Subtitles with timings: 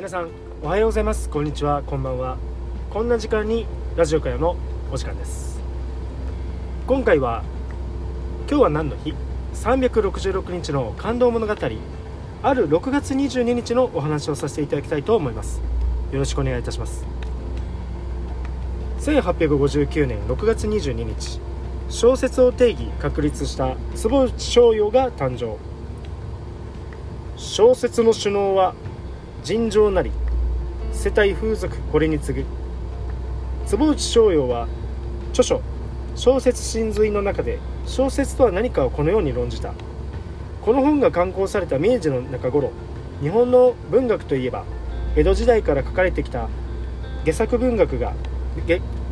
[0.00, 0.30] 皆さん
[0.62, 1.28] おはようございます。
[1.28, 1.82] こんにちは。
[1.82, 2.38] こんばんは。
[2.88, 3.66] こんな時間に
[3.96, 4.56] ラジオ会の
[4.90, 5.60] お時間です。
[6.86, 7.44] 今回は
[8.48, 9.12] 今日は何の日
[9.52, 11.52] ？366日の感動物語。
[11.52, 15.60] ある6月22日のお話をさせていただきたいと思います。
[16.12, 17.04] よろしくお願いいたします。
[19.00, 21.40] 1859年6月22日。
[21.90, 25.58] 小説を定義確立した坪内逍遥が誕生。
[27.36, 28.74] 小説の首脳は
[29.42, 30.10] 尋常なり
[30.92, 32.46] 世帯風俗これに次ぐ。
[33.66, 34.68] 坪内逍遥は
[35.30, 35.62] 著書
[36.16, 39.72] 「小説真髄」の中で小説とは何かをこのように論じた。
[40.62, 42.70] この本が刊行された明治の中頃
[43.22, 44.64] 日本の文学といえば
[45.16, 46.48] 江戸時代から書かれてきた
[47.24, 48.12] 下作文学が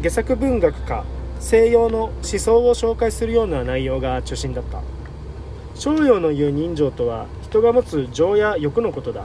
[0.00, 1.04] 下作文学か
[1.40, 4.80] 西洋の思想を紹介するような内容が中心だった。
[5.74, 9.24] 逍遥の言う人情とは人が持つ情や欲のことだ。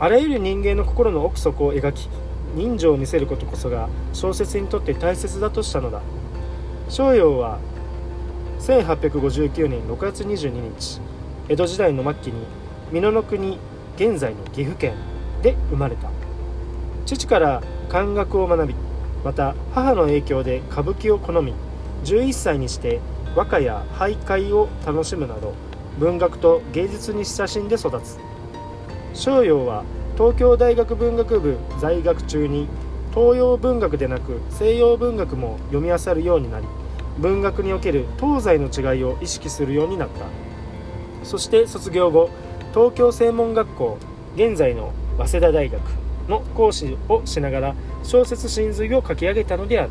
[0.00, 2.08] あらゆる人間の心の奥底を描き
[2.54, 6.02] 人情を見せることこそが小説にとって大切だとしたのだ。
[6.88, 7.58] 逍遥は
[8.60, 11.00] 1859年6月22日
[11.48, 12.44] 江戸時代の末期に
[12.92, 13.58] 美濃の国
[13.96, 14.94] 現在の岐阜県
[15.42, 16.10] で生まれた。
[17.06, 18.74] 父から漢学を学び
[19.24, 21.54] また母の影響で歌舞伎を好み
[22.04, 23.00] 11歳にして
[23.36, 25.54] 和歌や俳諧を楽しむなど
[25.98, 28.18] 文学と芸術に親しんで育つ。
[29.14, 29.84] 逍遥は
[30.16, 32.68] 東京大学文学部在学中に
[33.14, 36.66] 東洋文学でなく西洋文学も読み漁るようになり
[37.18, 40.24] 文学における東西の違いを意識するようになった。
[41.24, 42.28] そして卒業後
[42.74, 43.98] 東京専門学校
[44.34, 45.80] 現在の早稲田大学
[46.28, 49.90] の講師をしながら小説真髄を書き上げたのである。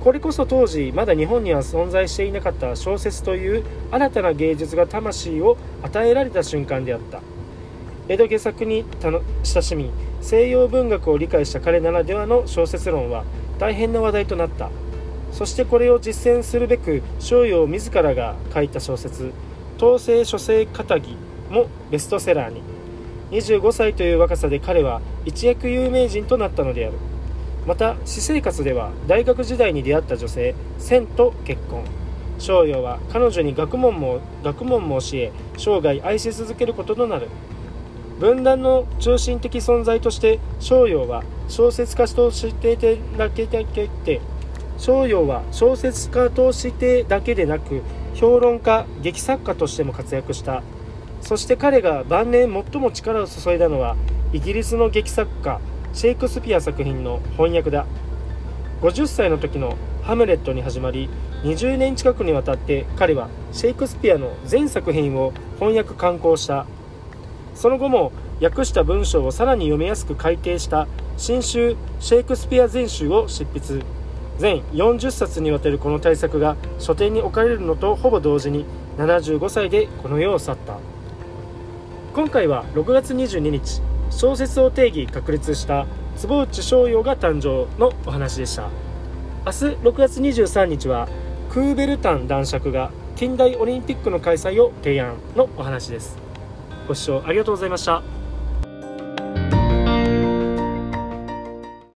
[0.00, 7.20] これこそ当時まだ日本には存在していなかった小説という新たな芸術が魂を与えられた瞬間であった。
[8.08, 8.86] 江戸下作に
[9.44, 9.90] 親しみ
[10.22, 13.24] 西洋文学を理解した彼ならではの小説論は
[13.58, 14.70] 大変な話題となった。
[15.30, 19.32] そしてこれを実践するべく逍遥自らが書いた小説
[19.76, 21.16] 「統制書生片木」
[21.50, 22.62] もベストセラーに。
[23.30, 26.94] 25歳という若さで彼は一躍有名人となったのである。
[27.66, 31.84] また私生活では大学時代に出会った女性千と結婚。
[32.38, 37.28] 逍遥は彼女に学問も学問も教え生涯愛し続けることとなる。
[38.18, 42.76] 分断の中心的存在として逍遥は小説家として
[43.16, 44.20] だけだけで
[44.76, 47.82] 逍遥は小説家としてだけでなく
[48.14, 50.62] 評論家劇作家としても活躍した。
[51.20, 53.96] そして彼が晩年最も力を注いだのは
[54.32, 55.60] イギリスの劇作家
[55.92, 57.86] シェイクスピア作品の翻訳だ。
[58.82, 61.08] 50歳の時の「ハムレット」に始まり
[61.42, 66.66] 20年近くにわたって彼はシェイクスピアの全作品を翻訳刊行した。
[67.58, 70.86] その後も訳した文章をさらに読みやすく改訂した
[71.16, 73.82] 新集シェイクスピア全集を執筆。
[74.38, 78.64] 全40冊にわたるこの大作が書店に置かれるのとほぼ同時に
[78.96, 80.78] 75歳でこの世を去った。
[82.14, 88.70] 今回は6月22日小説を定義確立した坪内逍遥が誕生のお話でした。
[89.46, 91.08] 明日6月23日は
[91.50, 96.27] クーベルタン男爵が近代オリンピックの開催を提案のお話です。
[96.88, 98.17] ご視聴ありがとうございました。